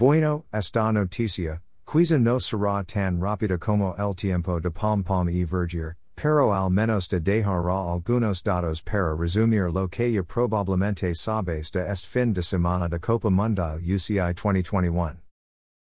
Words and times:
Bueno, 0.00 0.46
esta 0.50 0.90
noticia, 0.90 1.60
quizá 1.84 2.18
no 2.18 2.38
será 2.38 2.82
tan 2.86 3.20
rápida 3.20 3.58
como 3.58 3.94
el 3.98 4.14
tiempo 4.14 4.58
de 4.58 4.70
pom 4.70 5.04
pom 5.04 5.28
y 5.28 5.44
Vergier, 5.44 5.96
pero 6.16 6.54
al 6.54 6.70
menos 6.70 7.06
te 7.06 7.20
dejará 7.20 7.92
algunos 7.92 8.42
datos 8.42 8.80
para 8.82 9.14
resumir 9.14 9.70
lo 9.70 9.88
que 9.88 10.10
ya 10.10 10.22
probablemente 10.22 11.14
sabes 11.14 11.70
de 11.70 11.86
este 11.86 12.06
fin 12.06 12.32
de 12.32 12.40
semana 12.40 12.88
de 12.88 12.98
Copa 12.98 13.28
Mundial 13.28 13.78
UCI 13.78 14.32
2021. 14.32 15.18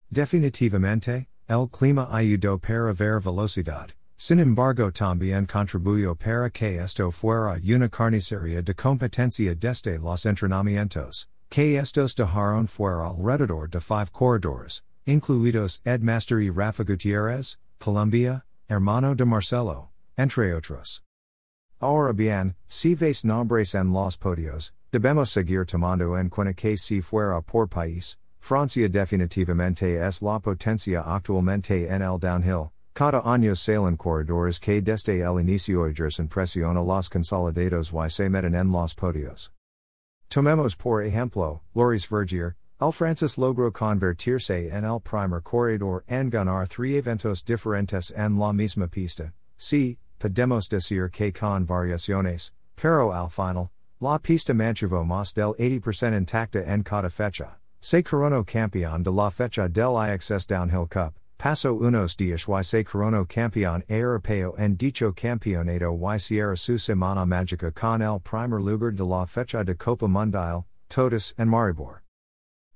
Definitivamente, 0.10 1.28
el 1.50 1.68
clima 1.68 2.08
ayudó 2.10 2.58
para 2.62 2.94
ver 2.94 3.20
velocidad. 3.20 3.90
Sin 4.16 4.40
embargo, 4.40 4.90
también 4.90 5.46
contribuyó 5.46 6.16
para 6.16 6.50
que 6.50 6.78
esto 6.78 7.12
fuera 7.12 7.60
una 7.62 7.90
carnicería 7.90 8.62
de 8.62 8.74
competencia 8.74 9.54
desde 9.54 10.00
los 10.00 10.26
entrenamientos, 10.26 11.28
que 11.50 11.78
estos 11.78 12.16
dejaron 12.16 12.68
fuera 12.68 13.08
alrededor 13.08 13.70
de 13.70 13.80
five 13.80 14.08
corredores, 14.12 14.84
incluidos 15.06 15.82
Ed 15.86 16.02
Master 16.02 16.40
y 16.42 16.50
Rafa 16.50 16.84
Gutierrez, 16.84 17.58
Colombia, 17.80 18.44
hermano 18.70 19.16
de 19.16 19.26
Marcelo, 19.26 19.90
entre 20.18 20.54
otros. 20.54 21.04
Ahora 21.80 22.14
bien, 22.14 22.56
si 22.68 22.96
ves 22.96 23.24
nombres 23.24 23.76
en 23.76 23.94
los 23.94 24.18
podios, 24.18 24.74
debemos 24.92 25.30
seguir 25.30 25.66
tomando 25.66 26.18
en 26.18 26.30
cuenta 26.30 26.54
que 26.54 26.76
si 26.76 27.02
fuera 27.02 27.42
por 27.42 27.68
país, 27.68 28.18
Francia 28.40 28.88
definitivamente 28.90 29.98
es 29.98 30.22
la 30.22 30.40
potencia 30.40 31.02
actualmente 31.02 31.88
en 31.88 32.02
el 32.02 32.18
downhill, 32.18 32.72
cada 32.98 33.22
año 33.26 33.56
salen 33.56 33.96
corredores 33.96 34.60
que 34.60 34.82
desde 34.82 35.22
el 35.22 35.40
inicio 35.40 35.86
ejercen 35.86 36.28
presión 36.28 36.78
a 36.78 36.82
los 36.82 37.10
consolidados 37.10 37.94
y 37.94 38.10
se 38.10 38.28
meten 38.28 38.56
en 38.56 38.72
los 38.72 38.96
podios. 38.96 39.52
Tomemos 40.30 40.76
por 40.76 41.04
ejemplo, 41.04 41.62
Loris 41.74 42.06
Vergier, 42.06 42.56
el 42.80 42.92
Francis 42.92 43.38
logró 43.38 43.72
convertirse 43.72 44.70
en 44.72 44.84
el 44.84 45.00
primer 45.00 45.42
corredor 45.42 46.04
en 46.08 46.30
ganar 46.30 46.68
tres 46.68 46.98
eventos 46.98 47.44
diferentes 47.44 48.12
en 48.12 48.38
la 48.38 48.54
misma 48.54 48.88
pista, 48.88 49.34
sí, 49.58 49.98
podemos 50.20 50.70
decir 50.70 51.10
que 51.10 51.32
con 51.32 51.66
variaciones, 51.66 52.52
pero 52.76 53.12
al 53.12 53.30
final, 53.30 53.70
la 54.00 54.20
pista 54.20 54.54
mantuvo 54.54 55.04
más 55.04 55.34
del 55.34 55.56
80% 55.58 56.16
intacta 56.16 56.60
en 56.60 56.84
cada 56.84 57.10
fecha. 57.10 57.58
Se 57.80 58.04
coronó 58.04 58.44
campeón 58.44 59.04
de 59.04 59.12
la 59.12 59.32
fecha 59.32 59.68
del 59.68 59.96
IXS 59.96 60.46
Downhill 60.46 60.88
Cup, 60.88 61.16
Paso 61.38 61.76
unos 61.76 62.18
días 62.18 62.48
y 62.48 62.64
se 62.64 62.84
coronó 62.84 63.24
campeón 63.24 63.84
europeo 63.88 64.56
en 64.58 64.76
dicho 64.76 65.14
campeonato 65.14 65.94
y 65.94 66.20
Sierra 66.20 66.58
su 66.58 66.80
semana 66.80 67.28
mágica 67.28 67.72
con 67.72 68.02
el 68.02 68.20
primer 68.20 68.60
lugar 68.60 68.92
de 68.96 69.06
la 69.06 69.28
fecha 69.28 69.64
de 69.64 69.76
Copa 69.76 70.08
Mundial, 70.08 70.66
Totus 70.90 71.36
and 71.38 71.52
Maribor. 71.52 72.02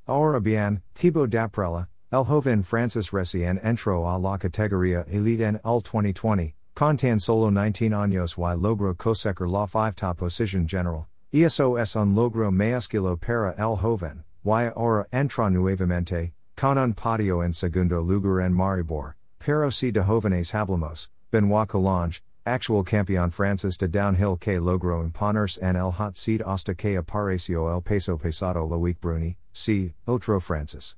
Ahora 0.07 0.39
bien, 0.39 0.83
Thibaut 0.93 1.31
Daprela, 1.31 1.87
el 2.11 2.23
joven 2.23 2.61
Francis 2.61 3.11
recién 3.11 3.59
entró 3.63 4.05
a 4.07 4.19
la 4.19 4.37
categoría 4.37 5.05
elite 5.07 5.41
en 5.41 5.59
el 5.65 5.81
2020, 5.81 6.53
con 6.75 6.97
tan 6.97 7.19
solo 7.19 7.49
19 7.49 7.95
años 7.95 8.37
y 8.37 8.55
logró 8.61 8.93
cosecer 8.95 9.47
la 9.47 9.65
5 9.65 9.95
top 9.95 10.17
posición 10.17 10.67
general, 10.67 11.07
eso 11.31 11.79
es 11.79 11.95
un 11.95 12.13
logro 12.13 12.51
mayúsculo 12.51 13.17
para 13.17 13.55
el 13.57 13.75
joven, 13.75 14.23
y 14.45 14.69
ahora 14.75 15.07
entra 15.11 15.49
nuevamente, 15.49 16.35
con 16.61 16.77
un 16.77 16.93
patio 16.93 17.41
en 17.43 17.51
segundo 17.51 18.03
lugar 18.03 18.39
en 18.39 18.53
Maribor, 18.53 19.15
pero 19.39 19.71
si 19.71 19.89
de 19.89 20.03
jóvenes 20.03 20.53
hablamos, 20.53 21.09
Benoit 21.31 21.67
Coulange, 21.67 22.21
actual 22.45 22.85
campeón 22.85 23.31
Francis 23.31 23.77
de 23.77 23.87
downhill 23.87 24.37
que 24.37 24.59
logró 24.59 25.03
imponerse 25.03 25.57
en 25.63 25.75
el 25.75 25.91
hot 25.91 26.15
seat 26.15 26.39
hasta 26.45 26.75
que 26.75 26.95
apareció 27.01 27.67
el 27.75 27.81
peso 27.81 28.15
pesado 28.15 28.63
Loic 28.69 28.99
Bruni, 29.01 29.37
si, 29.51 29.95
otro 30.05 30.39
Francis. 30.39 30.95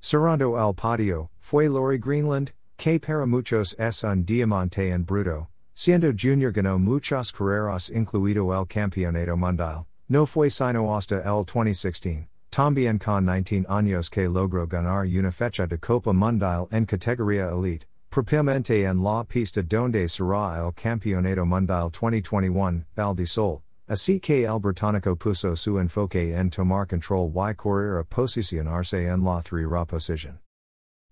Cerrando 0.00 0.56
el 0.56 0.72
patio, 0.72 1.28
fue 1.38 1.68
Laurie 1.68 1.98
Greenland, 1.98 2.52
que 2.78 2.98
para 2.98 3.26
muchos 3.26 3.74
es 3.78 4.02
un 4.02 4.24
diamante 4.24 4.90
en 4.90 5.04
bruto, 5.04 5.48
siendo 5.74 6.14
junior 6.14 6.50
ganó 6.50 6.78
muchas 6.78 7.30
carreras 7.30 7.90
incluido 7.90 8.58
el 8.58 8.66
campeonato 8.66 9.36
mundial, 9.36 9.84
no 10.08 10.24
fue 10.24 10.48
sino 10.48 10.96
hasta 10.96 11.18
el 11.18 11.44
2016. 11.44 12.26
También 12.58 12.98
con 12.98 13.24
19 13.24 13.66
años 13.68 14.10
que 14.10 14.28
logró 14.28 14.66
ganar 14.66 15.06
una 15.06 15.30
fecha 15.30 15.64
de 15.68 15.78
Copa 15.78 16.12
Mundial 16.12 16.66
en 16.72 16.86
categoría 16.86 17.50
elite, 17.50 17.86
propiamente 18.10 18.82
en 18.82 19.00
la 19.00 19.22
pista 19.22 19.62
donde 19.62 20.08
será 20.08 20.58
el 20.58 20.72
Campeonato 20.72 21.46
Mundial 21.46 21.88
2021, 21.92 22.84
Val 22.96 23.14
di 23.14 23.26
Sol, 23.26 23.62
así 23.86 24.18
que 24.18 24.44
el 24.44 24.58
británico 24.58 25.14
puso 25.14 25.54
su 25.54 25.78
enfoque 25.78 26.34
en 26.34 26.50
tomar 26.50 26.88
control 26.88 27.30
y 27.48 27.54
correr 27.54 28.00
a 28.00 28.02
posicionarse 28.02 29.06
en 29.06 29.22
la 29.22 29.40
3 29.40 29.86
posición. 29.86 30.40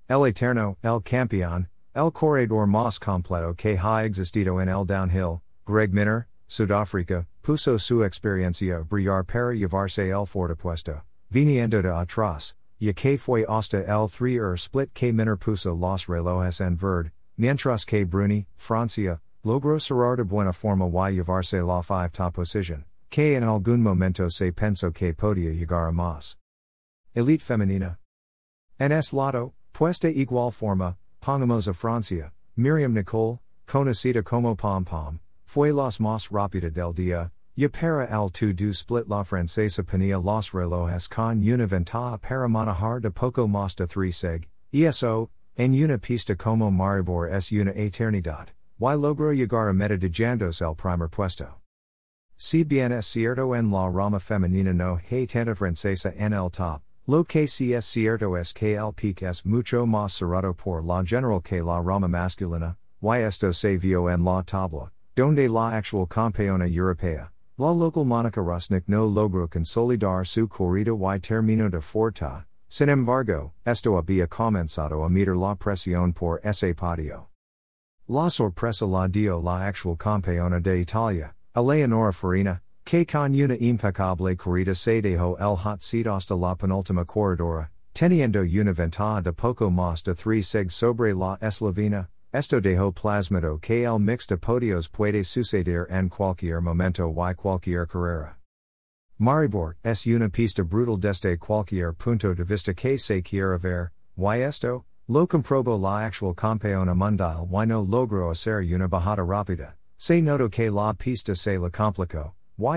El 0.08 0.26
Eterno, 0.26 0.76
el 0.82 1.00
Campeón, 1.00 1.68
el 1.94 2.10
corredor 2.10 2.66
más 2.66 2.98
completo 2.98 3.54
que 3.54 3.78
ha 3.78 4.04
existido 4.04 4.60
en 4.60 4.68
el 4.68 4.84
downhill, 4.84 5.42
Greg 5.64 5.92
Minnaar, 5.92 6.26
Sudáfrica, 6.48 7.28
puso 7.40 7.78
su 7.78 8.02
experiencia 8.02 8.80
brillar 8.80 9.24
para 9.24 9.54
llevarse 9.54 10.10
el 10.10 10.26
forte 10.26 10.56
puesto. 10.56 11.02
Viniendo 11.31 11.82
de 11.82 11.91
atrás, 11.91 12.54
ya 12.78 12.92
que 12.92 13.19
fue 13.19 13.44
hasta 13.48 13.78
el 13.78 14.09
3 14.09 14.37
er 14.37 14.54
split 14.56 14.92
que 14.94 15.12
Minnaar 15.12 15.37
puso 15.37 15.75
los 15.75 16.06
relojes 16.06 16.60
en 16.60 16.76
verde, 16.76 17.10
mientras 17.37 17.84
que 17.84 18.04
Bruni, 18.04 18.47
Francia, 18.56 19.20
logró 19.42 19.81
cerrar 19.81 20.16
de 20.16 20.22
buena 20.22 20.53
forma 20.53 20.87
y 21.10 21.16
llevarse 21.16 21.60
la 21.62 21.82
5 21.82 22.10
top 22.12 22.34
position, 22.34 22.84
que 23.10 23.34
en 23.37 23.42
algún 23.42 23.82
momento 23.82 24.31
se 24.31 24.53
pensó 24.53 24.92
que 24.92 25.14
podía 25.14 25.53
llegar 25.53 25.88
a 25.88 25.92
más. 25.92 26.37
Elite 27.14 27.43
femenina. 27.43 27.98
En 28.78 28.93
es 28.93 29.12
lado, 29.12 29.54
puesta 29.72 30.08
igual 30.08 30.53
forma, 30.53 30.97
pongamos 31.20 31.66
a 31.66 31.72
Francia, 31.72 32.32
Myriam 32.56 32.93
Nicole, 32.93 33.41
conocida 33.66 34.22
como 34.22 34.54
Pom 34.54 34.84
Pom, 34.84 35.19
fue 35.44 35.72
las 35.72 35.98
más 35.98 36.31
rápida 36.31 36.70
del 36.70 36.93
día, 36.93 37.32
Ya 37.59 37.71
para 37.71 38.05
al 38.12 38.28
tu 38.28 38.53
du 38.53 38.69
split 38.75 39.09
la 39.09 39.25
francesa 39.25 39.83
ponía 39.83 40.22
los 40.22 40.53
relojes 40.53 41.09
con 41.09 41.43
una 41.43 41.67
ventaja 41.67 42.19
para 42.19 42.47
manejar 42.49 43.00
de 43.00 43.11
poco 43.11 43.49
más 43.49 43.75
de 43.75 43.87
3 43.87 44.15
seg, 44.15 44.47
eso, 44.75 45.31
en 45.56 45.72
una 45.72 45.97
pista 45.97 46.37
como 46.37 46.71
Maribor 46.71 47.31
es 47.33 47.50
una 47.53 47.72
eternidad, 47.72 48.49
y 48.78 48.94
logró 48.94 49.33
llegar 49.33 49.71
a 49.71 49.72
meta 49.72 49.97
de 49.97 50.11
jandos 50.11 50.61
el 50.61 50.75
primer 50.75 51.09
puesto. 51.09 51.62
Si 52.37 52.62
bien 52.62 52.93
es 52.93 53.06
cierto 53.06 53.55
en 53.55 53.71
la 53.71 53.88
rama 53.88 54.21
femenina 54.21 54.75
no 54.75 55.00
hay 55.11 55.27
tanta 55.27 55.55
francesa 55.55 56.12
en 56.15 56.34
el 56.34 56.50
top, 56.50 56.83
lo 57.06 57.25
que 57.25 57.49
si 57.49 57.73
es 57.73 57.87
cierto 57.87 58.37
es 58.37 58.53
que 58.53 58.77
el 58.77 58.93
pic 58.93 59.23
es 59.23 59.47
mucho 59.47 59.87
más 59.87 60.12
cerrado 60.12 60.53
por 60.53 60.84
la 60.84 61.03
general 61.03 61.41
que 61.41 61.62
la 61.62 61.81
rama 61.81 62.06
masculina, 62.06 62.77
y 63.00 63.17
esto 63.23 63.50
se 63.55 63.78
vio 63.78 64.11
en 64.11 64.23
la 64.25 64.43
tabla, 64.43 64.93
donde 65.15 65.49
la 65.49 65.75
actual 65.75 66.06
campeona 66.06 66.67
europea. 66.67 67.33
La 67.59 67.72
local 67.72 68.05
Monika 68.05 68.43
Hrastnik 68.43 68.87
no 68.87 69.06
logró 69.06 69.49
consolidar 69.49 70.27
su 70.27 70.47
corrida 70.47 70.93
y 70.93 71.19
terminó 71.21 71.71
de 71.71 71.81
forta, 71.81 72.44
sin 72.69 72.91
embargo, 72.91 73.55
esto 73.65 73.97
había 73.97 74.27
comenzado 74.27 75.03
a 75.03 75.09
meter 75.09 75.34
la 75.34 75.55
presión 75.55 76.12
por 76.12 76.39
ese 76.44 76.75
patio. 76.75 77.31
La 78.09 78.28
sorpresa 78.28 78.84
la 78.84 79.09
dio 79.09 79.41
la 79.41 79.67
actual 79.67 79.97
campeona 79.97 80.61
de 80.61 80.81
Italia, 80.81 81.34
Eleonora 81.55 82.12
Farina, 82.12 82.61
que 82.84 83.06
con 83.06 83.34
una 83.34 83.55
impecable 83.55 84.37
corrida 84.37 84.75
se 84.75 85.00
dejó 85.00 85.38
el 85.38 85.56
hot 85.56 85.81
seat 85.81 86.06
hasta 86.06 86.37
la 86.37 86.55
penúltima 86.56 87.06
corredora, 87.06 87.71
teniendo 87.94 88.43
una 88.43 88.75
ventaja 88.75 89.23
de 89.23 89.33
poco 89.33 89.71
más 89.71 90.03
de 90.03 90.15
3 90.15 90.47
seg 90.47 90.71
sobre 90.71 91.15
la 91.15 91.38
eslovena, 91.41 92.11
Esto 92.36 92.60
dejo 92.60 92.92
plasmado 92.92 93.58
que 93.58 93.84
el 93.84 93.98
mix 93.98 94.26
de 94.26 94.36
podios 94.36 94.88
puede 94.88 95.24
suceder 95.24 95.86
en 95.88 96.10
cualquier 96.10 96.60
momento 96.60 97.10
y 97.10 97.34
cualquier 97.34 97.86
carrera. 97.86 98.36
Maribor 99.19 99.76
es 99.82 100.04
una 100.04 100.28
pista 100.28 100.62
brutal 100.62 101.00
desde 101.00 101.38
cualquier 101.38 101.94
punto 101.94 102.34
de 102.34 102.44
vista 102.44 102.75
que 102.75 102.98
se 102.98 103.22
quiera 103.22 103.56
ver, 103.56 103.91
y 104.19 104.43
esto, 104.43 104.84
lo 105.08 105.26
comprobó 105.26 105.78
la 105.78 106.05
actual 106.05 106.34
campeona 106.34 106.94
mundial 106.94 107.49
y 107.50 107.66
no 107.66 107.82
logró 107.82 108.31
hacer 108.31 108.61
una 108.61 108.87
bajada 108.87 109.25
rápida. 109.25 109.76
Se 109.96 110.20
notó 110.20 110.50
que 110.50 110.70
la 110.70 110.93
pista 110.93 111.34
se 111.34 111.58
la 111.58 111.70
complicó, 111.70 112.34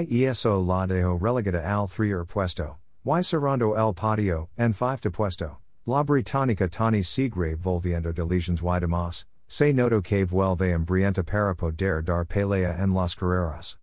y 0.08 0.24
eso 0.24 0.64
la 0.66 0.88
dejó 0.88 1.20
relegada 1.20 1.70
al 1.70 1.90
3 1.90 2.26
puesto, 2.26 2.78
y 3.04 3.24
cerrando 3.24 3.76
el 3.76 3.94
patio, 3.94 4.48
en 4.58 4.74
5 4.74 5.12
puesto. 5.12 5.58
La 5.86 6.04
británica 6.04 6.70
Tahnée 6.70 7.04
Seagrave 7.04 7.58
volviendo 7.58 8.14
de 8.14 8.24
lesions 8.24 8.62
y 8.62 8.80
demás, 8.80 9.26
Se 9.52 9.74
noto 9.74 10.00
que 10.04 10.26
vuelve 10.26 10.72
hambrienta 10.76 11.24
para 11.24 11.56
poder 11.56 12.04
dar 12.04 12.24
pelea 12.24 12.80
en 12.80 12.94
las 12.94 13.16
carreras. 13.16 13.78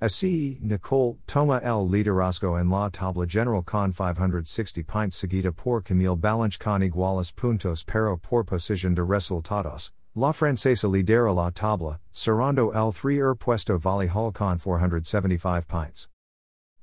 Así, 0.00 0.60
Nicole 0.62 1.18
toma 1.26 1.60
el 1.64 1.90
liderazgo 1.90 2.56
en 2.60 2.70
la 2.70 2.90
tabla 2.90 3.26
general 3.26 3.64
con 3.64 3.92
560 3.92 4.86
pints 4.86 5.16
seguida 5.16 5.50
por 5.50 5.82
Camille 5.82 6.16
Balanche 6.16 6.60
con 6.60 6.80
iguales 6.80 7.32
puntos 7.32 7.84
pero 7.84 8.16
por 8.16 8.44
posición 8.44 8.94
de 8.94 9.02
resultados. 9.02 9.90
La 10.14 10.32
francesa 10.32 10.86
lidera 10.86 11.34
la 11.34 11.50
tabla, 11.50 11.98
cerrando 12.12 12.70
el 12.72 12.92
3 12.92 13.18
er 13.18 13.34
puesto 13.34 13.80
Vali 13.80 14.06
Höll 14.06 14.32
con 14.32 14.60
475 14.60 15.66
pints. 15.66 16.06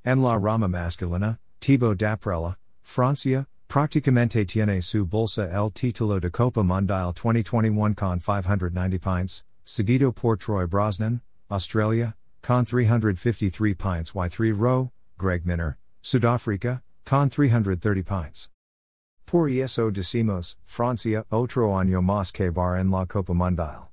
En 0.04 0.20
la 0.20 0.36
rama 0.36 0.68
masculina, 0.68 1.38
Thibaut 1.62 1.96
Daprela, 1.96 2.56
Francia, 2.82 3.46
Prácticamente 3.72 4.44
tiene 4.44 4.82
su 4.82 5.06
bolsa 5.06 5.48
el 5.50 5.70
título 5.70 6.20
de 6.20 6.30
Copa 6.30 6.62
Mundial 6.62 7.14
2021 7.14 7.94
con 7.94 8.18
590 8.18 8.98
pints, 9.00 9.44
seguido 9.64 10.12
por 10.14 10.36
Troy 10.36 10.66
Brosnan, 10.66 11.22
Australia, 11.50 12.14
con 12.42 12.66
353 12.66 13.74
pints 13.74 14.12
Y3 14.12 14.58
row, 14.58 14.90
Greg 15.16 15.46
Minnaar, 15.46 15.76
Sudáfrica, 16.02 16.82
con 17.06 17.30
330 17.30 18.02
pints. 18.04 18.50
Por 19.24 19.48
eso 19.48 19.90
decimos, 19.90 20.56
Francia, 20.66 21.24
otro 21.32 21.74
año 21.74 22.02
más 22.02 22.30
que 22.30 22.50
bar 22.50 22.78
en 22.78 22.90
la 22.90 23.06
Copa 23.06 23.32
Mundial. 23.32 23.88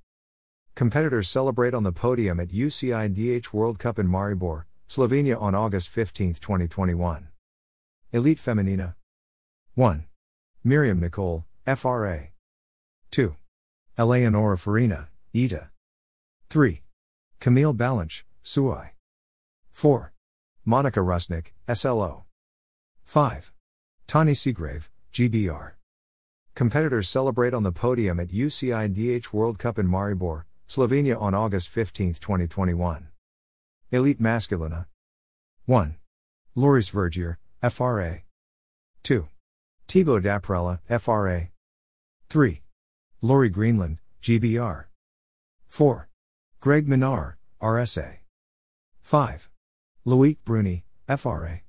Competitors 0.76 1.30
celebrate 1.30 1.74
on 1.74 1.84
the 1.84 1.94
podium 1.94 2.42
at 2.42 2.50
UCIDH 2.50 3.54
World 3.54 3.80
Cup 3.80 3.98
in 3.98 4.10
Maribor, 4.10 4.66
Slovenia 4.90 5.40
on 5.40 5.56
August 5.56 5.88
15, 5.88 6.34
2021. 6.34 7.30
Elite 8.12 8.40
Femenina 8.40 8.96
1. 9.80 10.04
Myriam 10.66 11.00
Nicole, 11.00 11.46
FRA. 11.66 12.32
2. 13.12 13.36
Eleonora 13.98 14.58
Farina, 14.58 15.08
ETA. 15.34 15.72
3. 16.50 16.82
Camille 17.40 17.74
Balanche, 17.74 18.26
SUI. 18.44 18.92
4. 19.72 20.12
Monika 20.68 21.02
Hrastnik, 21.02 21.54
SLO. 21.74 22.26
5. 23.06 23.54
Tahnée 24.06 24.36
Seagrave, 24.36 24.90
GBR. 25.14 25.76
Competitors 26.56 27.08
celebrate 27.08 27.54
on 27.54 27.64
the 27.64 27.72
podium 27.72 28.20
at 28.20 28.32
UCIDH 28.34 29.32
World 29.32 29.58
Cup 29.60 29.80
in 29.80 29.88
Maribor, 29.88 30.44
Slovenia 30.68 31.18
on 31.18 31.34
August 31.34 31.70
15, 31.70 32.16
2021. 32.16 33.08
Elite 33.94 34.22
Masculina 34.22 34.88
1. 35.68 35.96
Loris 36.54 36.90
Vergier, 36.90 37.38
FRA. 37.64 38.24
2. 39.04 39.30
Thibaut 39.90 40.22
Daprela, 40.22 40.80
FRA. 41.02 41.50
3. 42.30 42.62
Laurie 43.24 43.50
Greenland, 43.50 43.98
GBR. 44.22 44.86
4. 45.68 46.08
Greg 46.60 46.86
Minnaar, 46.88 47.38
RSA. 47.60 48.18
5. 49.02 49.50
Loic 50.06 50.38
Bruni, 50.46 50.86
FRA. 51.08 51.62